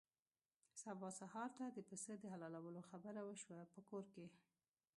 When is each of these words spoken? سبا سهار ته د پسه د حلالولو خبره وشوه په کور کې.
سبا 0.81 1.09
سهار 1.19 1.49
ته 1.57 1.65
د 1.69 1.77
پسه 1.89 2.13
د 2.21 2.25
حلالولو 2.33 2.81
خبره 2.89 3.21
وشوه 3.25 3.63
په 3.73 3.79
کور 3.89 4.03
کې. 4.13 4.25